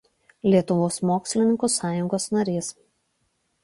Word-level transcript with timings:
Lietuvos 0.53 0.97
mokslininkų 1.11 1.71
sąjungos 1.77 2.29
narys. 2.39 2.77